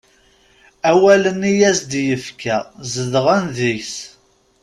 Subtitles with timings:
[0.89, 2.57] Awalen i as-d-yefka
[2.91, 3.95] zedɣen deg-s.